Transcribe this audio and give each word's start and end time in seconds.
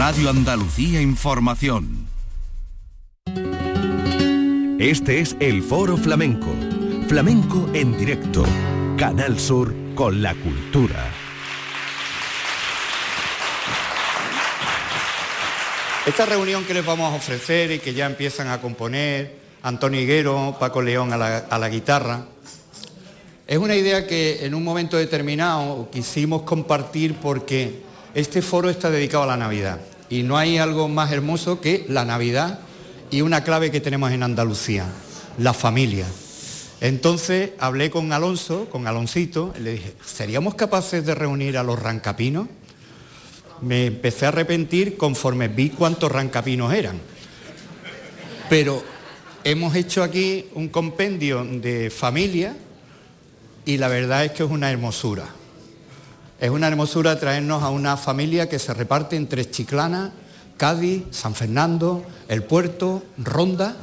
Radio 0.00 0.30
Andalucía 0.30 1.02
Información. 1.02 2.06
Este 4.78 5.20
es 5.20 5.36
el 5.40 5.62
Foro 5.62 5.98
Flamenco. 5.98 6.48
Flamenco 7.06 7.68
en 7.74 7.98
directo. 7.98 8.42
Canal 8.96 9.38
Sur 9.38 9.74
con 9.94 10.22
la 10.22 10.34
cultura. 10.36 11.06
Esta 16.06 16.24
reunión 16.24 16.64
que 16.64 16.72
les 16.72 16.86
vamos 16.86 17.12
a 17.12 17.16
ofrecer 17.16 17.70
y 17.70 17.78
que 17.78 17.92
ya 17.92 18.06
empiezan 18.06 18.48
a 18.48 18.58
componer 18.58 19.36
Antonio 19.62 20.00
Higuero, 20.00 20.56
Paco 20.58 20.80
León 20.80 21.12
a 21.12 21.18
la, 21.18 21.36
a 21.40 21.58
la 21.58 21.68
guitarra, 21.68 22.24
es 23.46 23.58
una 23.58 23.76
idea 23.76 24.06
que 24.06 24.46
en 24.46 24.54
un 24.54 24.64
momento 24.64 24.96
determinado 24.96 25.90
quisimos 25.90 26.40
compartir 26.44 27.16
porque 27.16 27.82
este 28.14 28.40
foro 28.40 28.70
está 28.70 28.88
dedicado 28.88 29.24
a 29.24 29.26
la 29.26 29.36
Navidad 29.36 29.78
y 30.10 30.24
no 30.24 30.36
hay 30.36 30.58
algo 30.58 30.88
más 30.88 31.12
hermoso 31.12 31.60
que 31.60 31.86
la 31.88 32.04
Navidad 32.04 32.58
y 33.10 33.22
una 33.22 33.44
clave 33.44 33.70
que 33.70 33.80
tenemos 33.80 34.10
en 34.10 34.24
Andalucía, 34.24 34.86
la 35.38 35.54
familia. 35.54 36.06
Entonces 36.80 37.52
hablé 37.58 37.90
con 37.90 38.12
Alonso, 38.12 38.68
con 38.70 38.86
Aloncito, 38.86 39.54
le 39.60 39.72
dije, 39.72 39.94
¿seríamos 40.04 40.56
capaces 40.56 41.06
de 41.06 41.14
reunir 41.14 41.56
a 41.56 41.62
los 41.62 41.78
rancapinos? 41.78 42.48
Me 43.62 43.86
empecé 43.86 44.24
a 44.24 44.28
arrepentir 44.28 44.96
conforme 44.96 45.48
vi 45.48 45.70
cuántos 45.70 46.10
rancapinos 46.10 46.74
eran. 46.74 46.98
Pero 48.48 48.82
hemos 49.44 49.76
hecho 49.76 50.02
aquí 50.02 50.46
un 50.54 50.68
compendio 50.68 51.44
de 51.44 51.90
familia 51.90 52.56
y 53.64 53.76
la 53.76 53.88
verdad 53.88 54.24
es 54.24 54.32
que 54.32 54.42
es 54.42 54.50
una 54.50 54.72
hermosura. 54.72 55.39
Es 56.40 56.48
una 56.48 56.68
hermosura 56.68 57.20
traernos 57.20 57.62
a 57.62 57.68
una 57.68 57.98
familia 57.98 58.48
que 58.48 58.58
se 58.58 58.72
reparte 58.72 59.14
entre 59.14 59.50
Chiclana, 59.50 60.10
Cádiz, 60.56 61.02
San 61.10 61.34
Fernando, 61.34 62.02
El 62.28 62.44
Puerto, 62.44 63.02
Ronda 63.18 63.76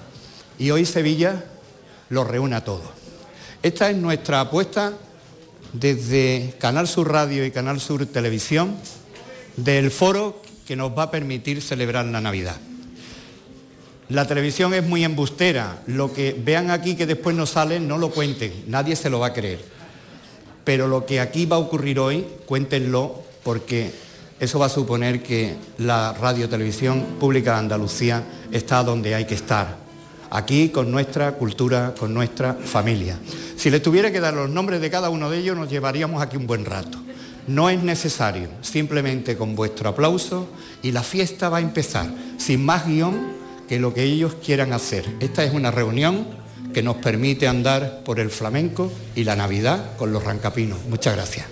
y 0.58 0.72
hoy 0.72 0.84
Sevilla 0.88 1.46
lo 2.10 2.24
reúne 2.24 2.56
a 2.56 2.64
todos. 2.64 2.90
Esta 3.62 3.92
es 3.92 3.98
nuestra 3.98 4.42
apuesta 4.42 4.94
desde 5.72 6.56
Canal 6.58 6.88
Sur 6.88 7.12
Radio 7.12 7.46
y 7.46 7.52
Canal 7.52 7.80
Sur 7.80 8.08
Televisión 8.08 8.76
del 9.56 9.92
foro 9.92 10.42
que 10.66 10.76
nos 10.76 10.98
va 10.98 11.04
a 11.04 11.12
permitir 11.12 11.62
celebrar 11.62 12.06
la 12.06 12.22
Navidad. 12.22 12.58
La 14.10 14.26
televisión 14.26 14.74
es 14.74 14.84
muy 14.84 15.04
embustera, 15.04 15.84
lo 15.86 16.12
que 16.12 16.36
vean 16.44 16.72
aquí 16.72 16.96
que 16.96 17.06
después 17.06 17.36
no 17.36 17.46
sale, 17.46 17.80
no 17.80 18.00
lo 18.00 18.10
cuenten, 18.10 18.64
nadie 18.66 18.96
se 18.96 19.12
lo 19.12 19.20
va 19.20 19.28
a 19.28 19.34
creer. 19.34 19.77
Pero 20.68 20.90
lo 20.90 21.06
que 21.06 21.22
aquí 21.22 21.46
va 21.46 21.56
a 21.56 21.60
ocurrir 21.60 21.98
hoy, 21.98 22.28
cuéntenlo 22.46 23.24
porque 23.42 23.90
eso 24.38 24.60
va 24.60 24.66
a 24.66 24.70
suponer 24.70 25.24
que 25.24 25.56
la 25.78 26.12
radio 26.12 26.50
televisión 26.50 27.16
pública 27.22 27.54
de 27.54 27.60
Andalucía 27.60 28.22
está 28.52 28.84
donde 28.84 29.16
hay 29.16 29.24
que 29.24 29.36
estar, 29.36 29.78
aquí 30.30 30.68
con 30.68 30.92
nuestra 30.92 31.32
cultura, 31.36 31.96
con 31.98 32.14
nuestra 32.14 32.54
familia. 32.54 33.18
Si 33.56 33.70
les 33.70 33.82
tuviera 33.82 34.12
que 34.12 34.20
dar 34.20 34.34
los 34.34 34.50
nombres 34.50 34.82
de 34.82 34.90
cada 34.90 35.10
uno 35.10 35.30
de 35.30 35.38
ellos, 35.38 35.56
nos 35.56 35.70
llevaríamos 35.70 36.22
aquí 36.22 36.36
un 36.36 36.48
buen 36.48 36.66
rato. 36.66 36.98
No 37.48 37.70
es 37.70 37.82
necesario, 37.82 38.50
simplemente 38.60 39.38
con 39.38 39.56
vuestro 39.56 39.88
aplauso 39.88 40.50
y 40.84 40.92
la 40.92 41.02
fiesta 41.02 41.48
va 41.48 41.60
a 41.60 41.62
empezar, 41.62 42.14
sin 42.38 42.66
más 42.66 42.86
guion 42.86 43.16
que 43.70 43.80
lo 43.80 43.94
que 43.94 44.04
ellos 44.04 44.36
quieran 44.46 44.74
hacer. 44.74 45.06
Esta 45.22 45.46
es 45.46 45.54
una 45.54 45.72
reunión 45.72 46.28
que 46.78 46.84
nos 46.84 46.98
permite 46.98 47.48
andar 47.48 48.04
por 48.06 48.20
el 48.20 48.30
flamenco 48.30 48.94
y 49.16 49.24
la 49.24 49.36
Navidad 49.36 49.98
con 49.98 50.14
los 50.14 50.24
rancapinos. 50.24 50.78
Muchas 50.88 51.16
gracias. 51.16 51.48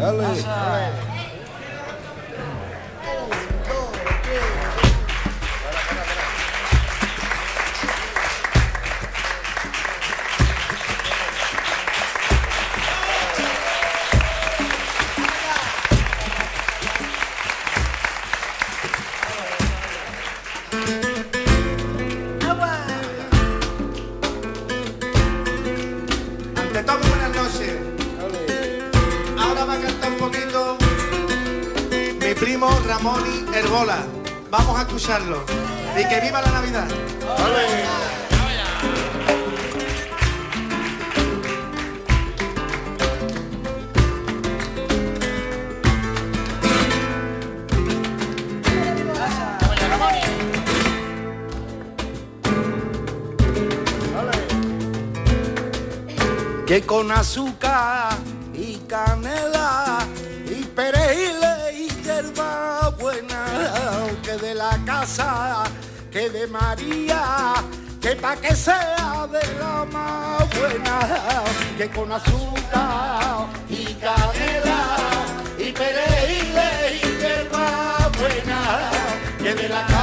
Dale. 0.00 0.22
Vamos 0.22 1.13
escucharlo. 35.14 35.44
Y 35.96 36.08
que 36.08 36.20
viva 36.20 36.40
la 36.42 36.50
Navidad. 36.50 36.88
Que 56.66 56.80
con 56.82 57.12
azúcar 57.12 57.53
María, 66.54 67.54
que 68.00 68.14
pa' 68.14 68.36
que 68.36 68.54
sea 68.54 69.26
de 69.34 69.42
la 69.58 69.84
más 69.94 70.46
buena, 70.56 70.96
que 71.76 71.88
con 71.90 72.12
azúcar 72.12 73.48
y 73.68 73.86
canela 73.94 74.80
y 75.58 75.72
perejil 75.72 76.56
y 76.94 77.20
hierba 77.20 78.08
buena, 78.20 78.60
que 79.42 79.52
de 79.52 79.68
la 79.68 79.93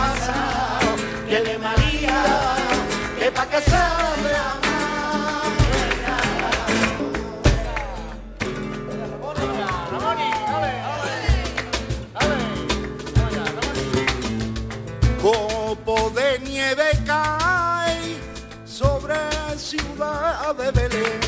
ciudad 19.72 20.54
de 20.56 20.70
Belén. 20.72 21.20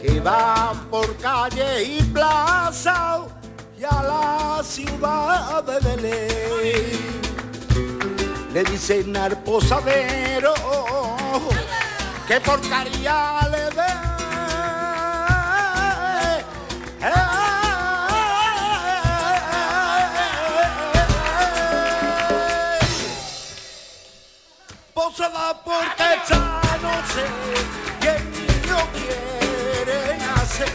Que 0.00 0.20
van 0.20 0.76
por 0.90 1.16
calle 1.18 1.84
y 1.84 2.02
plaza 2.02 3.20
y 3.78 3.84
a 3.84 4.02
la 4.02 4.62
ciudad 4.64 5.62
de 5.62 5.78
Belén. 5.86 7.14
Le 8.52 8.64
dicen 8.64 9.16
al 9.16 9.38
posadero 9.44 10.54
que 12.26 12.40
porcaría 12.40 13.48
le 13.52 13.64
porque 25.52 26.08
ya 26.28 26.60
no 26.80 26.94
sé 27.12 27.26
qué 28.00 28.14
niño 28.34 28.78
quiere 28.96 30.16
hacer 30.36 30.70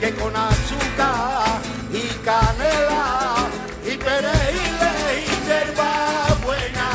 que 0.00 0.14
con 0.14 0.34
azúcar 0.34 1.60
y 1.92 2.08
canela 2.24 3.46
y 3.84 3.96
perejil 3.96 4.80
y 5.18 5.46
hierba 5.46 5.92
buena 6.44 6.88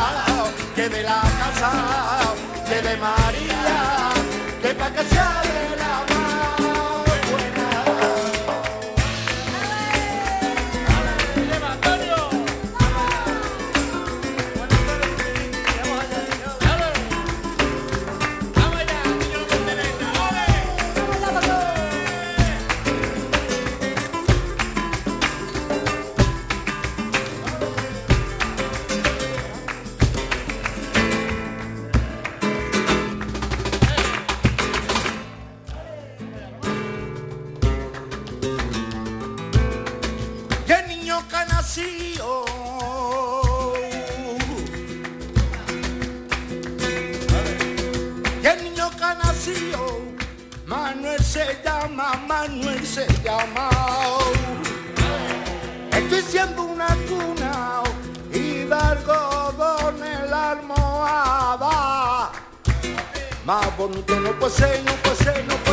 que 0.75 0.89
de 0.89 1.03
la 1.03 1.21
casa 1.39 1.71
que 2.67 2.81
de 2.81 2.97
María 2.97 4.11
que 4.61 4.73
pa' 4.73 4.91
que 4.91 5.03
sea 5.05 5.44
bonito 63.87 64.19
no 64.19 64.31
puede 64.39 64.83
no 64.83 64.91
no. 65.03 65.64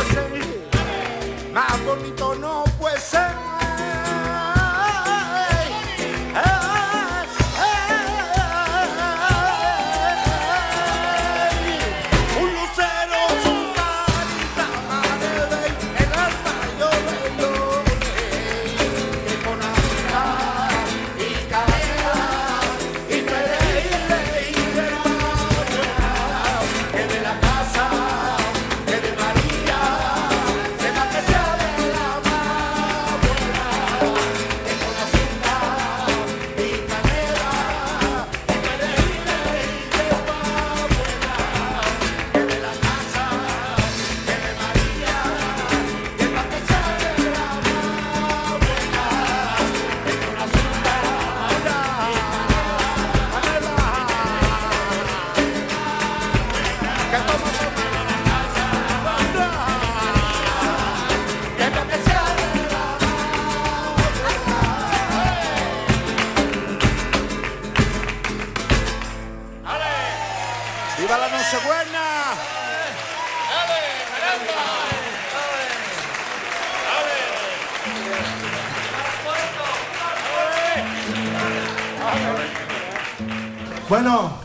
Bueno, 83.89 84.39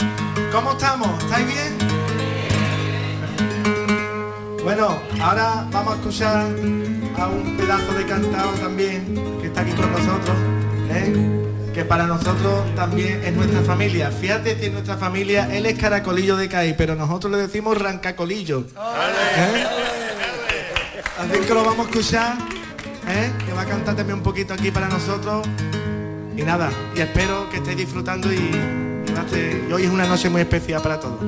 ¿cómo 0.53 0.73
estamos? 0.73 1.23
¿Estáis 1.23 1.47
bien? 1.47 1.79
Bueno, 4.65 4.99
ahora 5.21 5.65
vamos 5.71 5.93
a 5.93 5.97
escuchar 5.97 6.47
a 7.19 7.27
un 7.29 7.57
pedazo 7.57 7.93
de 7.95 8.05
cantado 8.07 8.51
también 8.61 9.39
que 9.41 9.47
está 9.47 9.61
aquí 9.61 9.73
con 9.73 9.93
nosotros, 9.93 10.37
¿eh? 10.91 11.58
Que 11.79 11.85
para 11.85 12.09
nosotros 12.09 12.75
también 12.75 13.23
es 13.25 13.33
nuestra 13.35 13.63
familia. 13.63 14.11
Fíjate 14.11 14.59
que 14.59 14.69
nuestra 14.69 14.97
familia, 14.97 15.49
él 15.57 15.65
es 15.65 15.79
caracolillo 15.79 16.37
de 16.37 16.49
Caí, 16.49 16.75
pero 16.77 16.97
nosotros 16.97 17.31
le 17.31 17.39
decimos 17.39 17.79
rancacolillo. 17.79 18.65
¿eh? 19.37 19.65
Así 21.21 21.39
que 21.39 21.55
lo 21.55 21.63
vamos 21.63 21.87
a 21.87 21.89
escuchar, 21.89 22.37
¿eh? 23.07 23.31
que 23.47 23.53
va 23.53 23.61
a 23.61 23.65
cantar 23.65 23.95
también 23.95 24.19
un 24.19 24.25
poquito 24.25 24.55
aquí 24.55 24.73
para 24.73 24.89
nosotros. 24.89 25.47
Y 26.37 26.43
nada, 26.43 26.69
y 26.97 27.01
espero 27.01 27.49
que 27.49 27.59
estéis 27.59 27.77
disfrutando 27.77 28.33
y 28.33 28.51
y 29.69 29.73
hoy 29.73 29.85
es 29.85 29.91
una 29.91 30.07
noche 30.07 30.29
muy 30.29 30.41
especial 30.41 30.83
para 30.83 30.99
todos. 30.99 31.21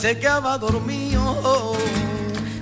Se 0.00 0.18
quedaba 0.18 0.56
dormido. 0.56 1.76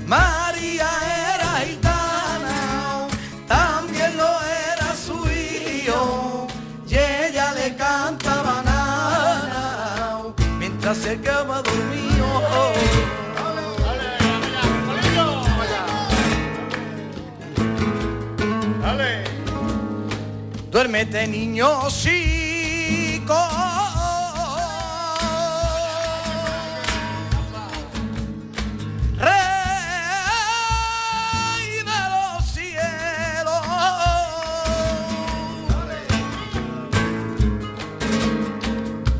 María 0.07 0.89
era 1.35 1.51
gitana, 1.65 3.07
también 3.47 4.17
lo 4.17 4.29
era 4.73 4.89
su 4.97 5.15
hijo, 5.31 6.49
y 6.89 6.95
ella 6.97 7.53
le 7.53 7.77
cantaba 7.77 8.61
nada 8.65 10.35
mientras 10.59 10.97
se 10.99 11.21
quedaba 11.21 11.63
dormido. 11.63 12.27
Duérmete 20.73 21.27
niño, 21.27 21.89
sí. 21.91 23.23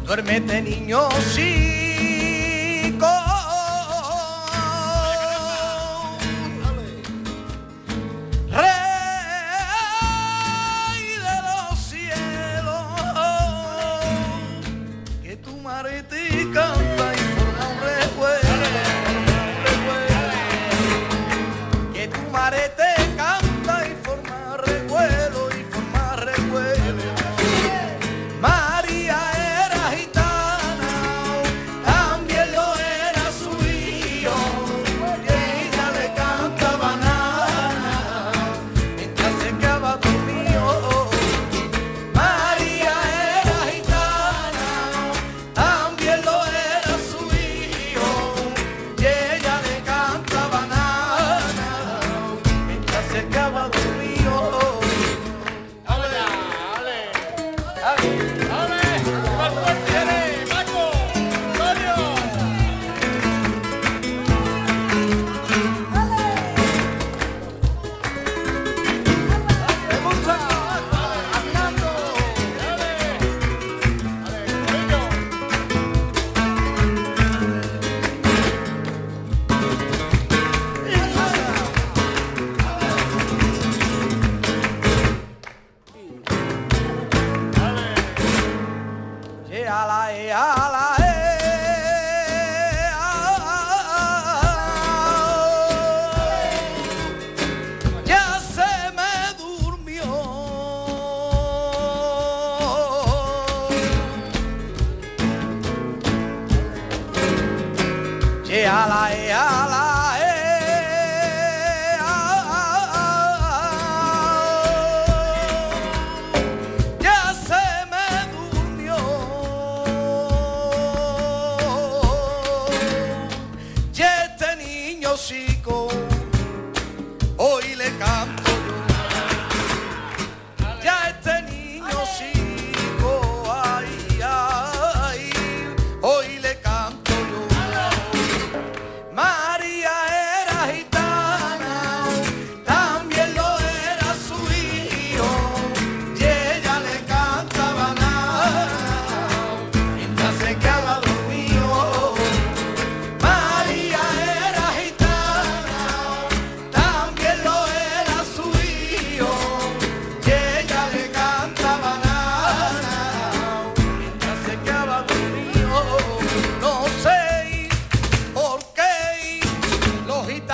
Duérmete 0.09 0.63
niño, 0.63 1.07
sí. 1.35 1.68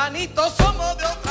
hermanitos 0.05 0.53
somos 0.59 0.99
de 0.99 1.24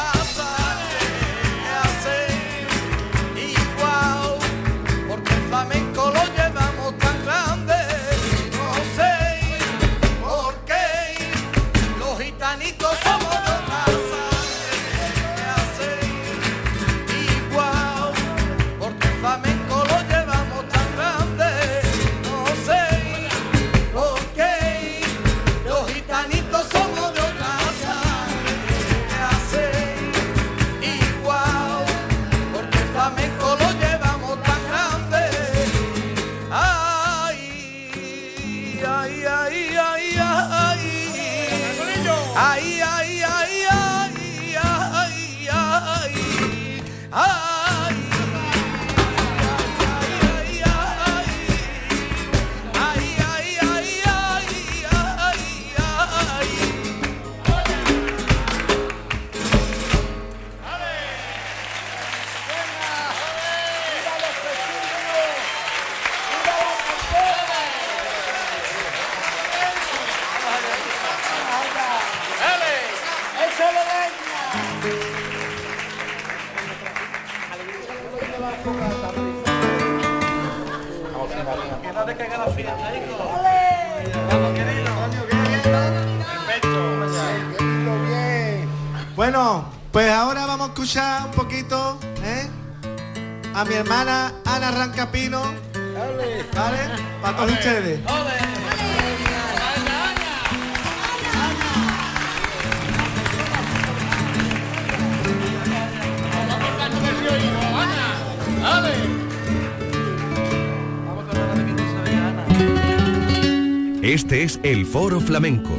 Este 114.13 114.43
es 114.43 114.59
el 114.61 114.85
Foro 114.85 115.19
Flamenco. 115.19 115.71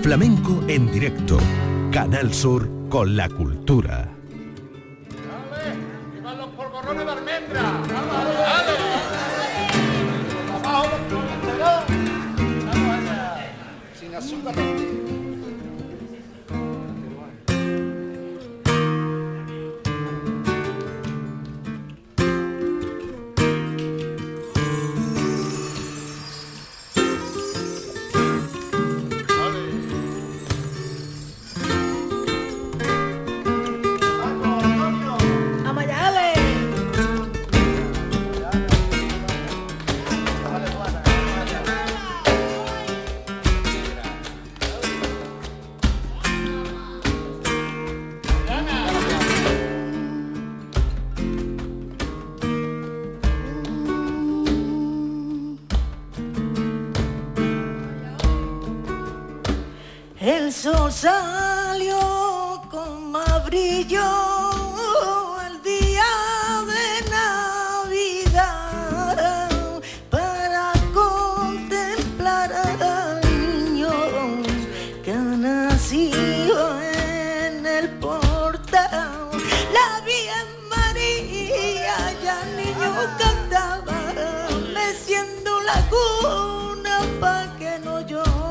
Flamenco 0.00 0.64
en 0.68 0.90
directo. 0.90 1.36
Canal 1.92 2.32
Sur 2.32 2.66
con 2.88 3.14
la 3.14 3.28
cultura. 3.28 4.13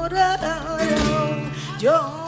llorar. 0.10 2.23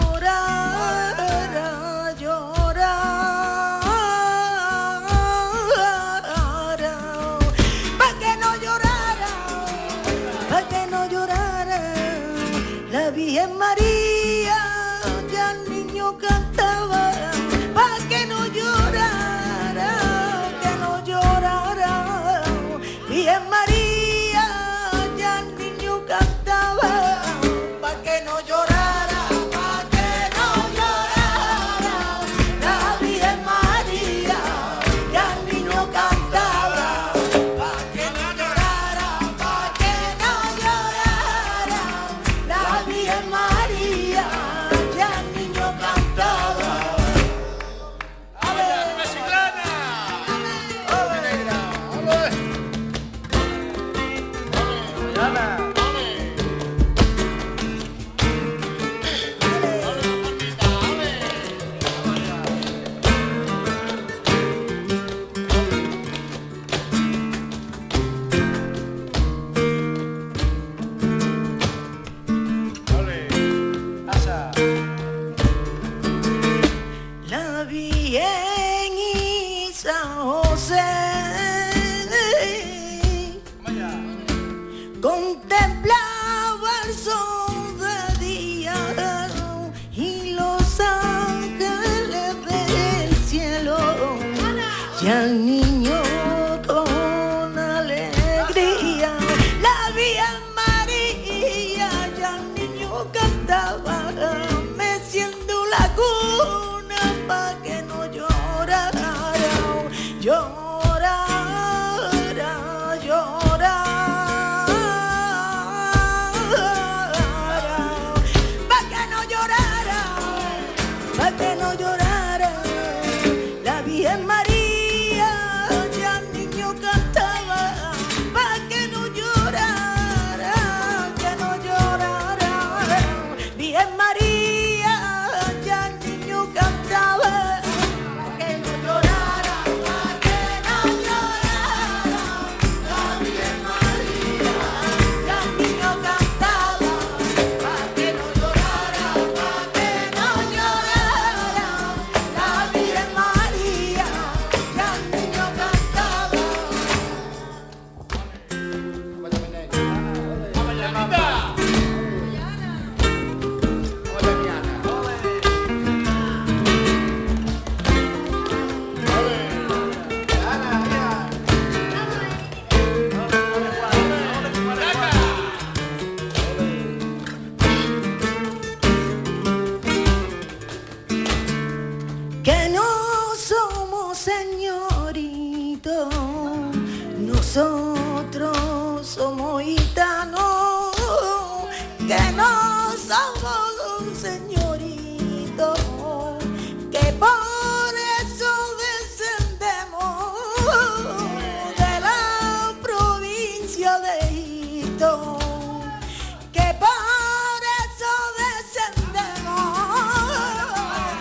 que 204.97 206.67
por 206.79 207.59
eso 207.83 208.11
descendemos 208.39 209.67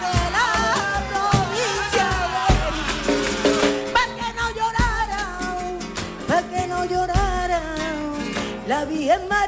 de 0.05 0.17
la 0.37 0.51
provincia 1.11 2.09
de 2.35 3.93
para 3.93 4.13
que 4.15 4.29
no 4.39 4.47
llorara, 4.55 5.23
para 6.29 6.43
que 6.49 6.63
no 6.69 6.85
llorara 6.85 7.63
la 8.69 8.85
Virgen 8.85 9.27
María. 9.29 9.44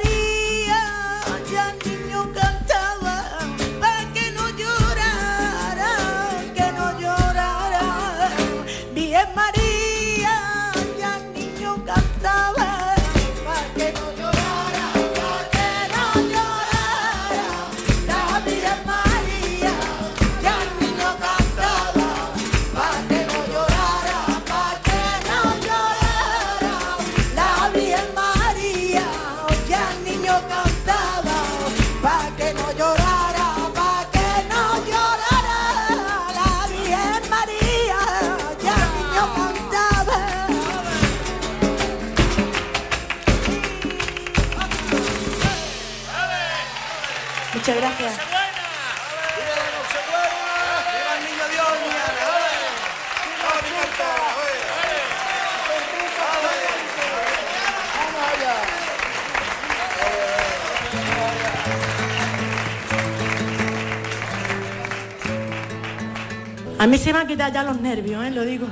van 67.17 67.27
quitar 67.27 67.53
ya 67.53 67.63
los 67.63 67.81
nervios, 67.81 68.25
¿eh? 68.25 68.31
lo 68.31 68.43
digo. 68.45 68.67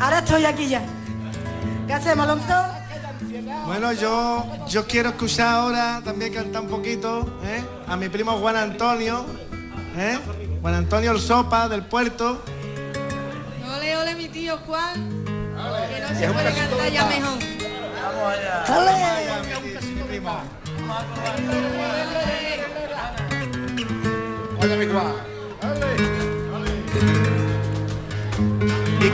Ahora 0.00 0.18
estoy 0.18 0.44
aquí 0.44 0.68
ya. 0.68 0.82
¿Qué 1.86 1.92
hacemos, 1.92 2.24
Alonso? 2.24 2.54
Bueno, 3.66 3.92
yo, 3.92 4.46
yo 4.68 4.86
quiero 4.86 5.10
escuchar 5.10 5.48
ahora 5.48 6.00
también 6.04 6.32
cantar 6.32 6.62
un 6.62 6.68
poquito 6.68 7.40
¿eh? 7.44 7.62
a 7.88 7.96
mi 7.96 8.08
primo 8.08 8.32
Juan 8.32 8.56
Antonio, 8.56 9.24
¿eh? 9.96 10.18
Juan 10.60 10.74
Antonio 10.74 11.12
El 11.12 11.20
Sopa 11.20 11.68
del 11.68 11.82
Puerto. 11.82 12.42
Ole, 13.76 13.96
ole, 13.96 14.14
mi 14.14 14.28
tío 14.28 14.56
Juan. 14.58 15.24
Que 15.24 16.00
no 16.00 16.08
se 16.08 16.30
puede 16.30 16.54
cantar 16.54 16.92
ya 16.92 17.04
mejor. 17.06 17.38
Vamos 18.02 18.32
allá. 18.32 18.64
Vamos 18.68 18.88
allá, 18.88 19.60
mi, 19.60 19.94
mi 19.94 20.02
primo. 20.02 20.40
Hola, 24.60 24.76
mi 24.76 24.86
Juan. 24.86 25.33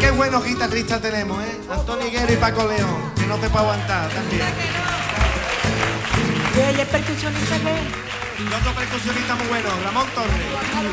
Buenos 0.08 0.44
guitarristas 0.44 1.00
tenemos, 1.00 1.42
¿eh? 1.42 1.60
Antonio 1.70 2.06
Higuero 2.06 2.32
y 2.32 2.36
Paco 2.36 2.66
León, 2.66 3.12
que 3.16 3.26
no 3.26 3.36
te 3.36 3.48
puedo 3.48 3.64
aguantar 3.64 4.08
también. 4.10 4.46
¿Y 6.56 6.80
el 6.80 6.86
percusionista 6.86 7.56
qué? 7.56 7.74
Y 8.42 8.46
otro 8.54 8.72
percusionista 8.74 9.34
muy 9.34 9.46
bueno, 9.48 9.68
Ramón 9.84 10.06
Torres. 10.14 10.36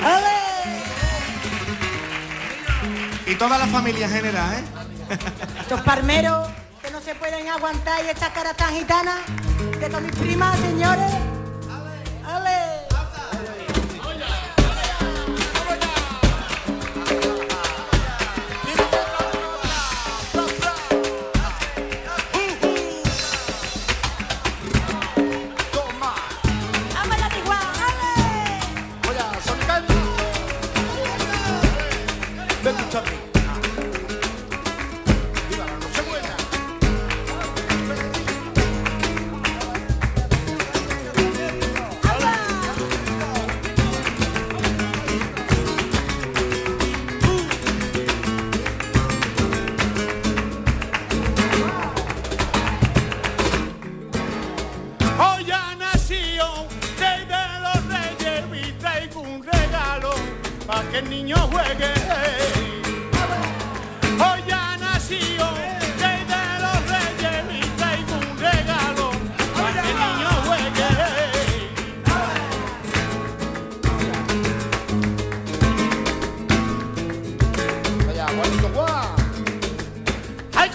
¡Ale! 0.04 0.48
Y 3.26 3.36
toda 3.36 3.58
la 3.58 3.67
familia 3.67 4.06
en 4.08 4.12
general, 4.12 4.54
¿eh? 4.54 4.63
Estos 5.60 5.82
palmeros 5.82 6.48
que 6.82 6.89
no 6.91 7.02
se 7.02 7.13
pueden 7.15 7.48
aguantar 7.50 8.04
y 8.06 8.10
esta 8.10 8.32
cara 8.34 8.54
tan 8.54 8.74
gitana 8.74 9.17
de 9.80 9.89
con 9.89 10.04
mis 10.06 10.15
primas, 10.15 10.58
señores. 10.60 11.16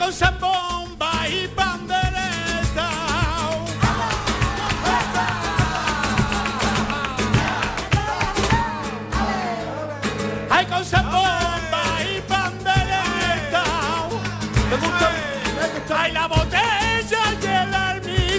Con 0.02 0.12
zambomba 0.12 1.28
y 1.28 1.46
pandereta. 1.48 2.88
Hay 10.50 10.66
con 10.66 10.84
zambomba 10.84 12.02
y 12.02 12.20
pandereta. 12.22 13.64
¿Te 14.70 14.76
gusta? 14.76 15.10
Hay 15.96 16.12
la 16.12 16.26
botella 16.26 17.22
y 17.40 17.46
el 17.46 17.74
almidey. 17.74 18.32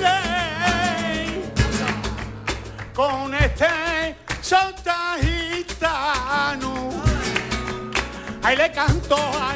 Con 2.94 3.34
este 3.36 4.18
son 4.42 4.76
tan 4.84 5.22
gitano. 5.22 6.92
Ahí 8.44 8.58
le 8.58 8.70
canto 8.74 9.16
a 9.16 9.56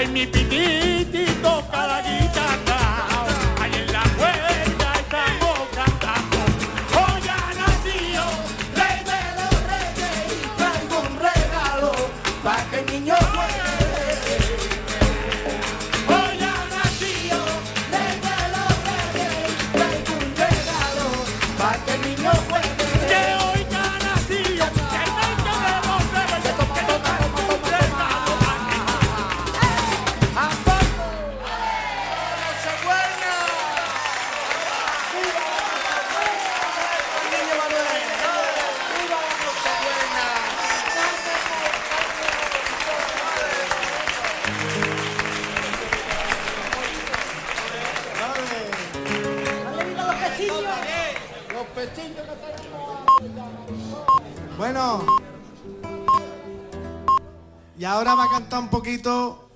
Ay, 0.00 0.06
mi 0.08 0.26
pititi 0.26 1.26
toca 1.42 1.86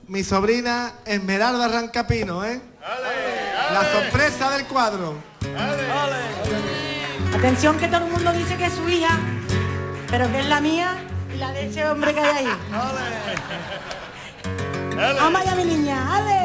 mi 0.09 0.25
sobrina 0.25 0.95
Esmeralda 1.05 1.69
Rancapino, 1.69 2.45
¿eh? 2.45 2.61
La 3.73 3.93
sorpresa 3.93 4.51
del 4.51 4.67
cuadro. 4.67 5.15
Atención 7.37 7.79
que 7.79 7.89
todo 7.89 8.07
el 8.07 8.13
mundo 8.13 8.33
dice 8.33 8.57
que 8.57 8.67
es 8.67 8.73
su 8.75 8.89
hija, 8.89 9.19
pero 10.11 10.31
que 10.31 10.41
es 10.41 10.47
la 10.47 10.61
mía 10.61 10.97
y 11.35 11.37
la 11.39 11.53
de 11.53 11.67
ese 11.67 11.87
hombre 11.87 12.15
que 12.15 12.21
hay 12.21 12.47
ahí. 12.47 12.59
Vamos 14.97 15.41
allá, 15.41 15.55
mi 15.57 15.65
niña, 15.65 16.17
¡ale! 16.17 16.44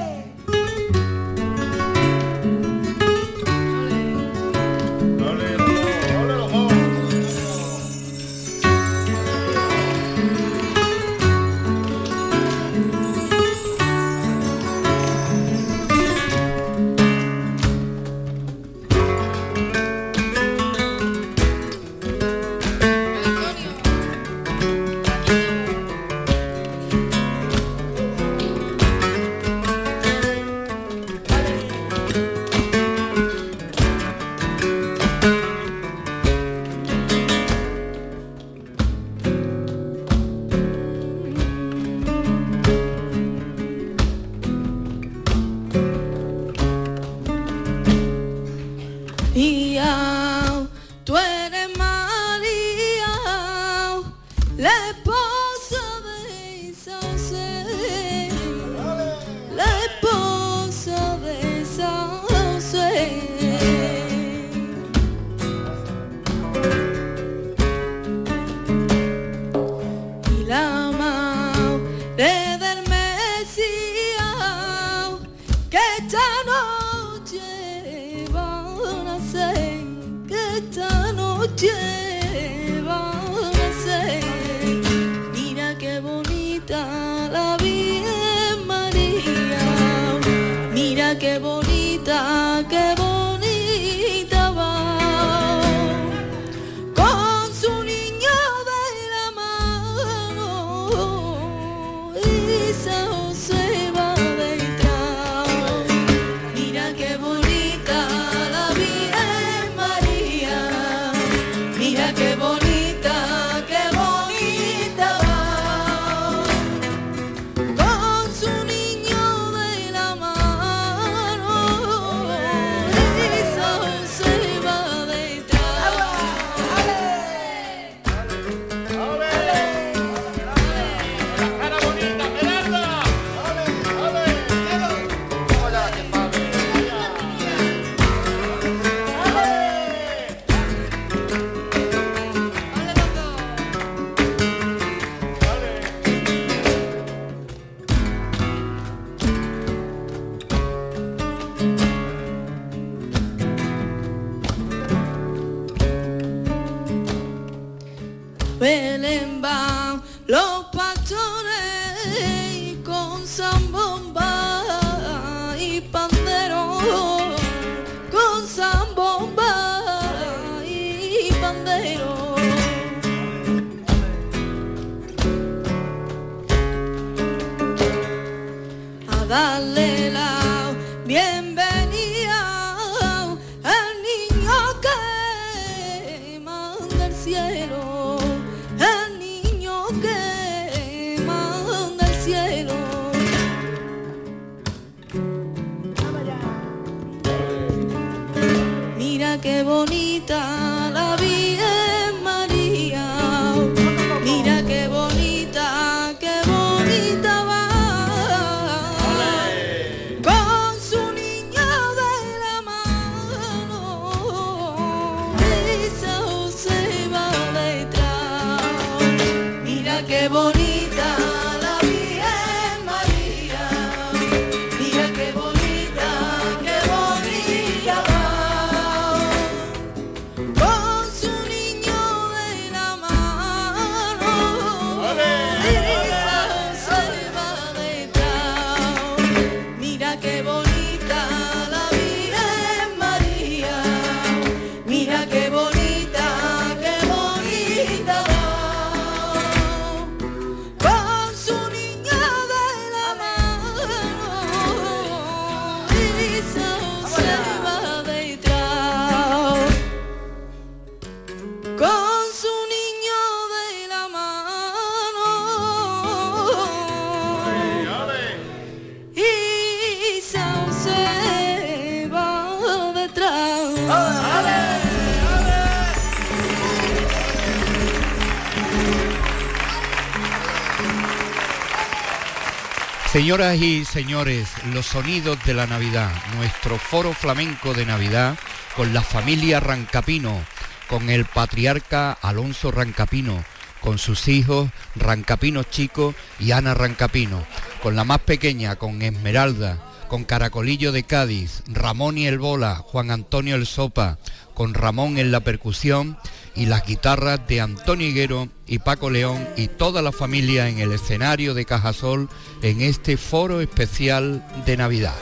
Señoras 283.29 283.61
y 283.61 283.85
señores, 283.85 284.49
los 284.73 284.87
sonidos 284.87 285.37
de 285.45 285.53
la 285.53 285.67
Navidad, 285.67 286.09
nuestro 286.35 286.79
foro 286.79 287.13
flamenco 287.13 287.75
de 287.75 287.85
Navidad 287.85 288.35
con 288.75 288.91
la 288.91 289.03
familia 289.03 289.59
Rancapino, 289.59 290.43
con 290.87 291.11
el 291.11 291.25
patriarca 291.25 292.11
Alonso 292.11 292.71
Rancapino, 292.71 293.43
con 293.81 293.99
sus 293.99 294.27
hijos 294.29 294.71
Rancapino 294.95 295.61
Chico 295.61 296.15
y 296.39 296.53
Ana 296.53 296.73
Rancapino, 296.73 297.45
con 297.83 297.95
la 297.95 298.03
más 298.03 298.17
pequeña, 298.21 298.77
con 298.77 298.99
Esmeralda, 299.03 299.77
con 300.07 300.23
Caracolillo 300.23 300.91
de 300.91 301.03
Cádiz, 301.03 301.61
Ramón 301.67 302.17
y 302.17 302.25
el 302.25 302.39
Bola, 302.39 302.77
Juan 302.77 303.11
Antonio 303.11 303.57
el 303.57 303.67
Sopa, 303.67 304.17
con 304.55 304.73
Ramón 304.73 305.19
en 305.19 305.31
la 305.31 305.41
percusión 305.41 306.17
y 306.55 306.65
las 306.65 306.85
guitarras 306.85 307.47
de 307.47 307.61
Antonio 307.61 308.07
Higuero 308.07 308.49
y 308.67 308.79
Paco 308.79 309.09
León 309.09 309.47
y 309.57 309.67
toda 309.67 310.01
la 310.01 310.11
familia 310.11 310.69
en 310.69 310.79
el 310.79 310.91
escenario 310.91 311.53
de 311.53 311.65
Cajasol 311.65 312.29
en 312.61 312.81
este 312.81 313.17
foro 313.17 313.61
especial 313.61 314.45
de 314.65 314.77
Navidad. 314.77 315.15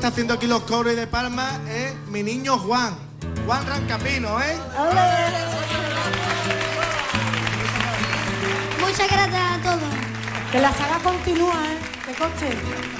Está 0.00 0.08
haciendo 0.08 0.32
aquí 0.32 0.46
los 0.46 0.62
coros 0.62 0.96
de 0.96 1.06
palma 1.06 1.60
es 1.68 1.94
mi 2.08 2.22
niño 2.22 2.58
Juan. 2.58 2.96
Juan 3.44 3.66
Rancapino, 3.66 4.40
¿eh? 4.40 4.56
Muchas 8.80 9.10
gracias 9.10 9.42
a 9.42 9.60
todos. 9.62 9.92
Que 10.50 10.58
la 10.58 10.72
saga 10.72 11.00
continúa, 11.00 11.52
¿eh? 11.52 11.78
Que 12.06 12.14
conste. 12.14 12.99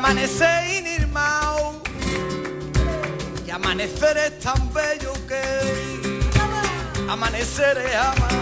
Y 0.00 0.02
amanece 0.02 0.78
inirmao 0.78 1.82
y 3.46 3.50
amanecer 3.50 4.16
es 4.16 4.38
tan 4.40 4.72
bello 4.72 5.12
que 5.28 5.42
amanecer 7.06 7.76
es 7.76 7.94
amado. 7.96 8.40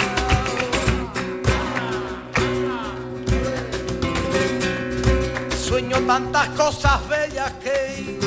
Sueño 5.61 5.98
tantas 6.06 6.48
cosas 6.50 7.09
bellas 7.09 7.52
que 7.54 8.20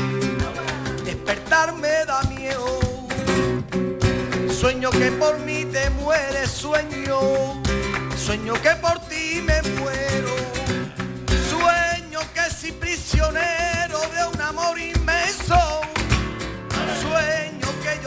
despertar 1.06 1.74
me 1.78 2.04
da 2.06 2.22
miedo. 2.24 2.82
Sueño 4.52 4.90
que 4.90 5.10
por 5.14 5.40
mí 5.40 5.64
te 5.72 5.90
mueres, 5.92 6.52
sueño, 6.52 7.62
sueño 8.18 8.54
que 8.62 8.72
por 8.82 9.00
ti 9.08 9.42
me 9.42 9.61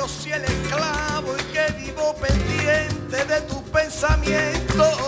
Soy 0.07 0.33
el 0.33 0.45
esclavo 0.45 1.35
y 1.35 1.43
que 1.53 1.73
vivo 1.79 2.15
pendiente 2.17 3.25
de 3.25 3.41
tus 3.43 3.63
pensamientos. 3.71 4.99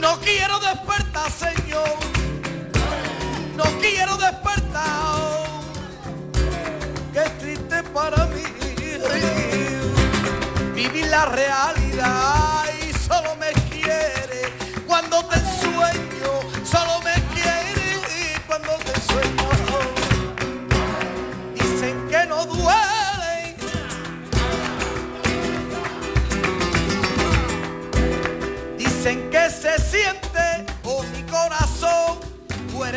No 0.00 0.18
quiero 0.18 0.58
despertar, 0.58 1.30
Señor. 1.30 1.96
No 3.56 3.64
quiero 3.80 4.16
despertar. 4.16 5.46
Qué 7.12 7.20
triste 7.38 7.82
para 7.94 8.26
mí 8.26 8.42
vivir 10.74 11.06
la 11.06 11.26
realidad 11.26 12.49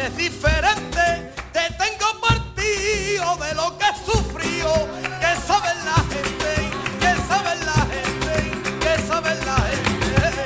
eres 0.04 0.18
diferente. 0.18 1.32
Te 1.52 1.70
tengo 1.78 2.20
partido 2.22 3.38
de 3.38 3.56
lo 3.56 3.78
que 3.78 3.86
he 3.86 3.96
sufrido. 4.12 4.74
Que 5.20 5.36
sabe 5.48 5.70
la 5.86 6.00
gente, 6.12 6.52
que 7.00 7.12
sabe 7.28 7.56
la 7.66 7.80
gente, 7.94 8.36
que 8.80 8.94
sabe 9.08 9.36
la 9.46 9.58
gente. 9.58 10.44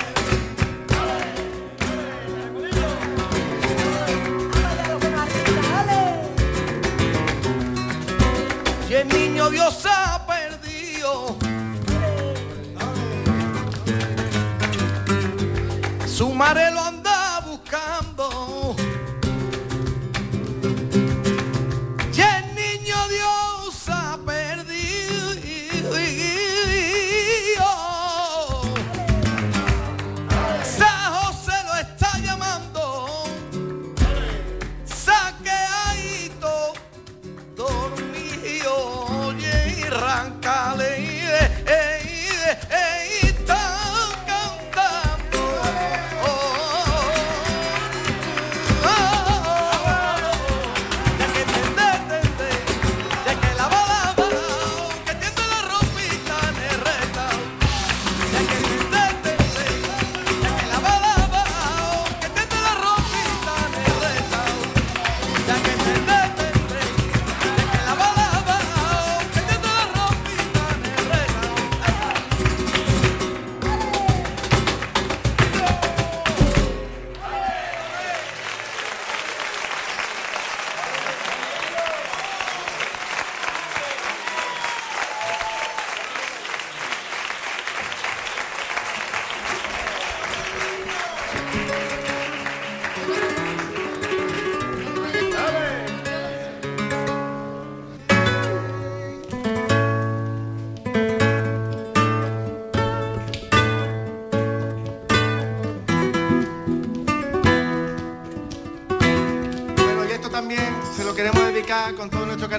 Y 8.90 8.94
el 8.94 9.08
niño 9.10 9.50
Dios 9.50 9.84
perdido. 10.28 11.38
Su 16.06 16.30
madre 16.34 16.72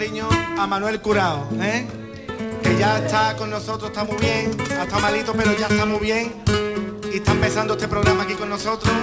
a 0.01 0.66
Manuel 0.68 1.01
Curao, 1.01 1.49
¿eh? 1.61 1.84
que 2.62 2.78
ya 2.78 2.99
está 2.99 3.34
con 3.34 3.51
nosotros, 3.51 3.90
está 3.90 4.05
muy 4.05 4.16
bien, 4.18 4.57
ha 4.78 4.84
estado 4.84 5.03
malito, 5.03 5.32
pero 5.36 5.53
ya 5.59 5.66
está 5.66 5.84
muy 5.86 5.99
bien 5.99 6.32
y 7.12 7.16
está 7.16 7.32
empezando 7.32 7.74
este 7.74 7.88
programa 7.88 8.22
aquí 8.22 8.34
con 8.34 8.49
nosotros 8.49 8.94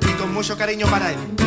y 0.00 0.12
con 0.12 0.32
mucho 0.32 0.56
cariño 0.56 0.86
para 0.86 1.10
él. 1.10 1.37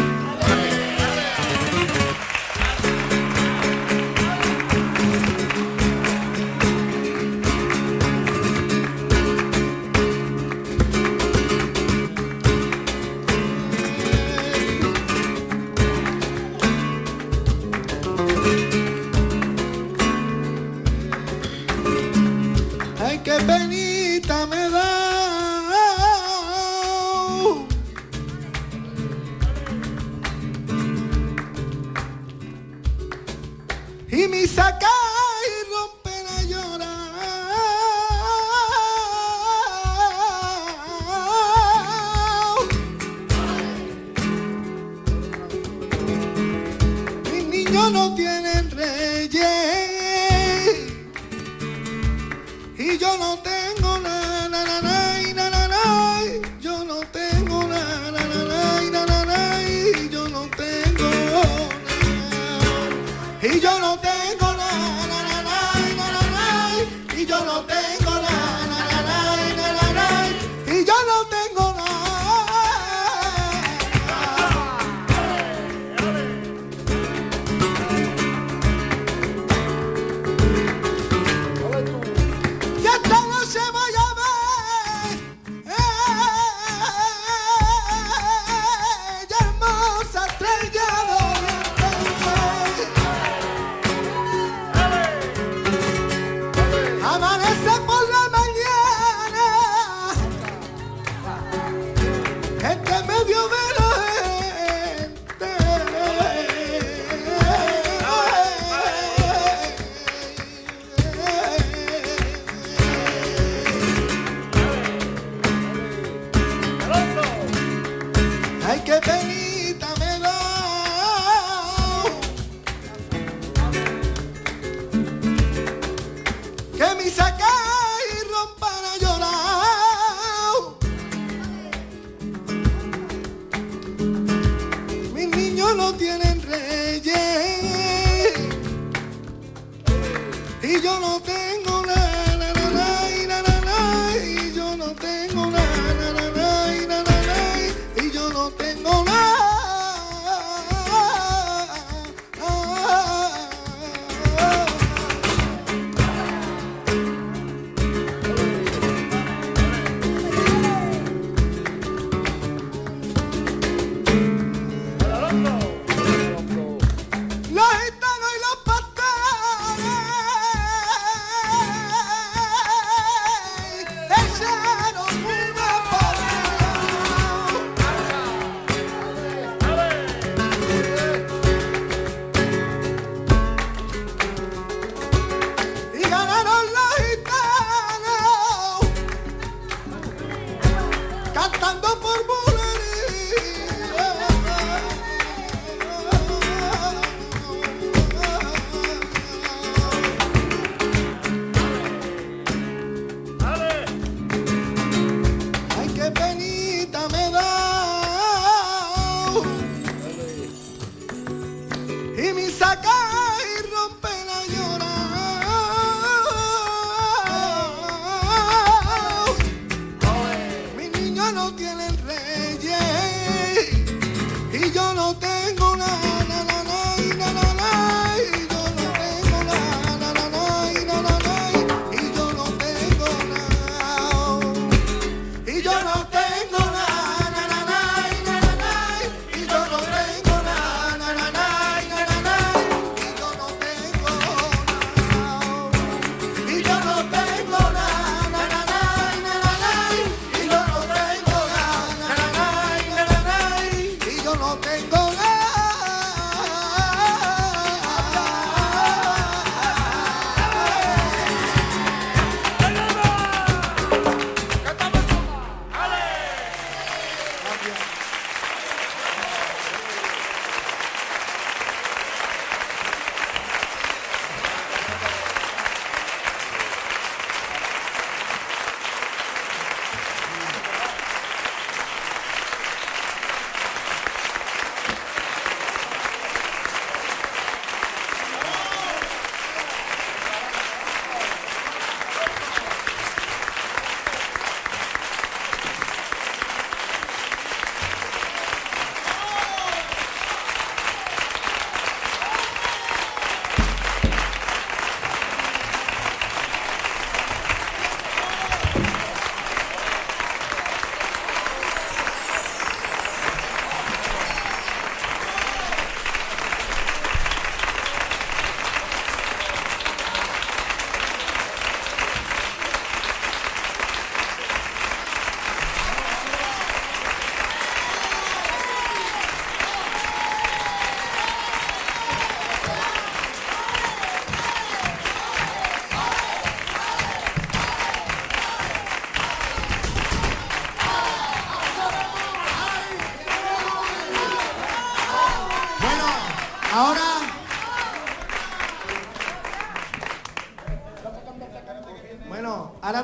no 67.68 67.91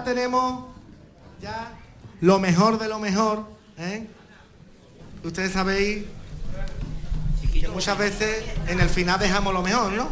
tenemos 0.07 0.63
ya 1.41 1.73
lo 2.21 2.39
mejor 2.39 2.79
de 2.79 2.87
lo 2.87 2.97
mejor. 2.97 3.43
¿eh? 3.77 4.07
Ustedes 5.21 5.51
sabéis 5.51 6.05
que 7.51 7.67
muchas 7.67 7.97
veces 7.97 8.45
en 8.67 8.79
el 8.79 8.87
final 8.87 9.19
dejamos 9.19 9.53
lo 9.53 9.61
mejor, 9.61 9.91
¿no? 9.91 10.07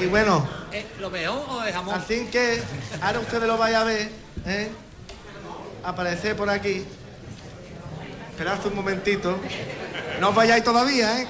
Y 0.00 0.06
bueno, 0.06 0.48
¿Eh, 0.72 0.86
¿Lo 1.00 1.10
mejor 1.10 1.44
o 1.50 1.60
dejamos? 1.60 1.92
así 1.94 2.28
que 2.32 2.62
ahora 3.02 3.20
ustedes 3.20 3.46
lo 3.46 3.58
vayan 3.58 3.82
a 3.82 3.84
ver, 3.84 4.10
¿eh? 4.46 4.70
aparecer 5.84 6.34
por 6.34 6.48
aquí. 6.48 6.82
Esperad 8.30 8.64
un 8.66 8.74
momentito. 8.74 9.38
No 10.18 10.30
os 10.30 10.34
vayáis 10.34 10.64
todavía, 10.64 11.20
¿eh? 11.20 11.26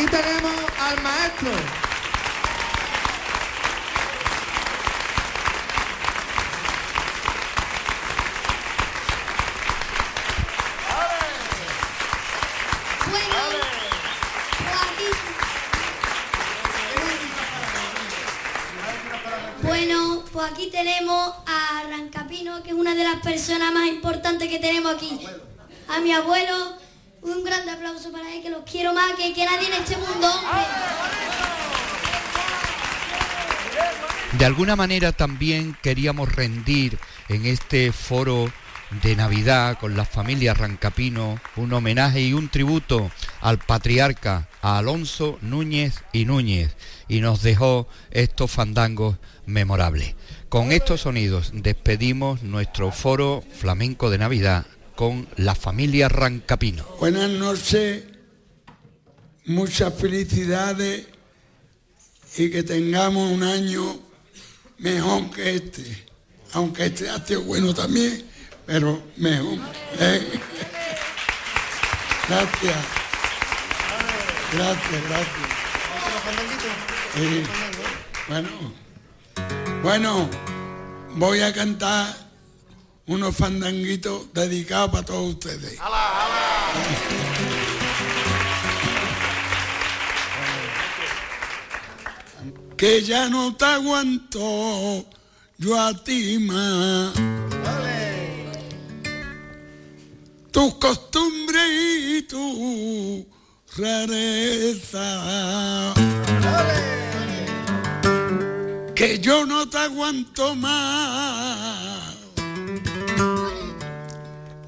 Aquí 0.00 0.08
tenemos 0.08 0.54
al 0.80 1.02
maestro. 1.02 1.50
Bueno, 19.62 20.24
pues 20.32 20.50
aquí- 20.50 20.70
tenemos 20.70 21.34
a 21.46 21.82
Rancapino, 21.88 22.62
que 22.62 22.70
es 22.70 22.76
una 22.76 22.94
de 22.94 23.04
las 23.04 23.16
personas 23.20 23.72
más 23.72 23.86
importantes 23.86 24.48
que 24.48 24.58
tenemos 24.58 24.94
aquí. 24.94 25.20
A 25.88 26.00
mi 26.00 26.12
abuelo, 26.12 26.74
un 27.22 27.44
grande 27.44 27.70
aplauso 27.72 28.10
para 28.10 28.32
él, 28.32 28.42
que 28.42 28.50
los 28.50 28.59
quiero 28.70 28.92
más 28.92 29.12
que, 29.16 29.32
que 29.32 29.44
nadie 29.44 29.68
en 29.68 29.82
este 29.82 29.96
mundo. 29.96 30.28
De 34.38 34.44
alguna 34.44 34.76
manera 34.76 35.12
también 35.12 35.76
queríamos 35.82 36.32
rendir 36.32 36.98
en 37.28 37.46
este 37.46 37.92
foro 37.92 38.50
de 39.02 39.14
Navidad 39.14 39.78
con 39.78 39.96
la 39.96 40.04
familia 40.04 40.54
Rancapino 40.54 41.40
un 41.56 41.72
homenaje 41.72 42.22
y 42.22 42.32
un 42.32 42.48
tributo 42.48 43.10
al 43.40 43.58
patriarca, 43.58 44.48
a 44.62 44.78
Alonso 44.78 45.38
Núñez 45.42 46.02
y 46.12 46.24
Núñez, 46.24 46.76
y 47.08 47.20
nos 47.20 47.42
dejó 47.42 47.88
estos 48.10 48.50
fandangos 48.50 49.16
memorables. 49.46 50.14
Con 50.48 50.72
estos 50.72 51.02
sonidos 51.02 51.52
despedimos 51.54 52.42
nuestro 52.42 52.90
foro 52.90 53.44
flamenco 53.52 54.10
de 54.10 54.18
Navidad 54.18 54.66
con 54.96 55.28
la 55.36 55.54
familia 55.54 56.08
Rancapino. 56.08 56.84
Buenas 56.98 57.30
noches, 57.30 58.02
muchas 59.46 59.94
felicidades 59.94 61.06
y 62.36 62.50
que 62.50 62.62
tengamos 62.62 63.30
un 63.30 63.42
año 63.42 63.98
mejor 64.78 65.30
que 65.30 65.56
este. 65.56 66.06
Aunque 66.52 66.86
este 66.86 67.08
ha 67.08 67.24
sido 67.24 67.42
bueno 67.42 67.72
también, 67.74 68.24
pero 68.66 69.02
mejor. 69.16 69.58
¿eh? 69.98 70.40
Gracias. 72.28 72.76
Gracias, 74.52 75.02
gracias. 75.08 75.50
Bueno, 78.28 78.48
bueno, 79.82 80.30
voy 81.16 81.40
a 81.40 81.52
cantar 81.52 82.30
unos 83.06 83.36
fandanguitos 83.36 84.32
dedicados 84.32 84.90
para 84.90 85.04
todos 85.04 85.34
ustedes. 85.34 85.78
Que 92.80 93.02
ya 93.02 93.28
no 93.28 93.54
te 93.54 93.66
aguanto 93.66 95.04
yo 95.58 95.78
a 95.78 95.92
ti 96.02 96.38
más. 96.38 97.12
Tus 100.50 100.74
costumbres 100.76 101.68
y 102.08 102.22
tu 102.22 103.28
rareza. 103.76 105.12
Que 108.94 109.18
yo 109.18 109.44
no 109.44 109.68
te 109.68 109.76
aguanto 109.76 110.56
más. 110.56 112.16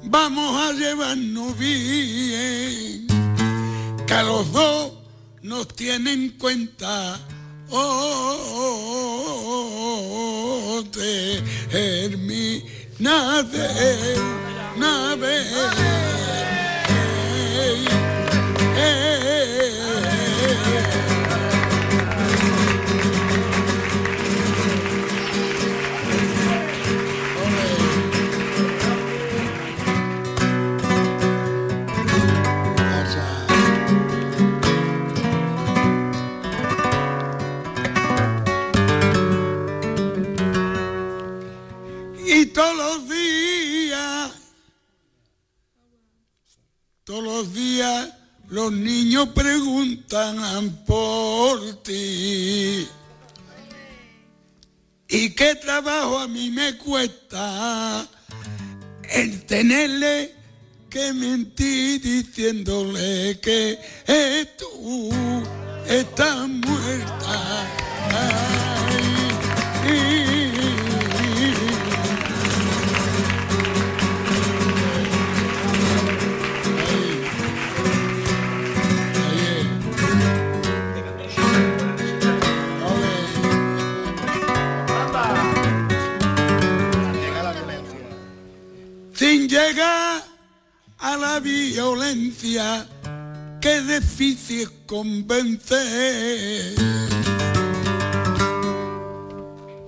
Vamos 0.03 0.61
a 0.61 0.71
llevarnos 0.73 1.57
bien. 1.57 3.07
Que 4.05 4.13
a 4.13 4.21
los 4.21 4.51
dos 4.51 4.93
nos 5.41 5.67
tienen 5.69 6.25
en 6.25 6.29
cuenta. 6.37 7.19
Oh, 7.75 8.83
termina 11.71 12.61
de 13.41 14.15
una 14.75 15.15
todos 47.13 47.25
los 47.25 47.53
días 47.53 48.09
los 48.49 48.71
niños 48.71 49.29
preguntan 49.35 50.83
por 50.83 51.83
ti. 51.83 52.87
¿Y 55.09 55.29
qué 55.35 55.53
trabajo 55.53 56.17
a 56.17 56.27
mí 56.27 56.49
me 56.49 56.75
cuesta 56.75 58.07
el 59.11 59.45
tenerle 59.45 60.33
que 60.89 61.13
mentir 61.13 62.01
diciéndole 62.01 63.39
que 63.39 63.79
eh, 64.07 64.47
tú 64.57 65.11
estás 65.87 66.47
muerta? 66.47 67.73
Sin 89.63 89.75
llegar 89.75 90.23
a 90.99 91.17
la 91.17 91.39
violencia 91.39 92.85
que 93.61 93.81
difícil 93.81 94.69
convencer. 94.85 96.75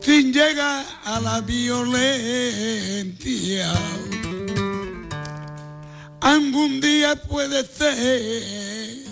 Sin 0.02 0.32
llegar 0.32 0.86
a 1.04 1.20
la 1.20 1.42
violencia, 1.42 1.84
algún 6.22 6.80
día 6.80 7.16
puede 7.16 7.66
ser 7.66 9.04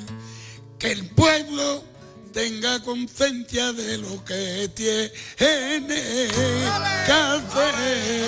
que 0.80 0.92
el 0.92 1.08
pueblo 1.10 1.84
tenga 2.32 2.80
conciencia 2.84 3.74
de 3.74 3.98
lo 3.98 4.24
que 4.24 4.70
tiene 4.74 6.30
que 7.06 7.12
hacer. 7.12 8.24